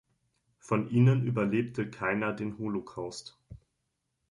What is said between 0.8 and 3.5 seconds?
ihnen überlebte keiner den Holocaust.